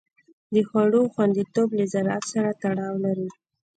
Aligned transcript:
د 0.53 0.55
خوړو 0.69 1.01
خوندیتوب 1.13 1.69
له 1.79 1.85
زراعت 1.93 2.23
سره 2.33 2.49
تړاو 2.61 2.95
لري. 3.05 3.29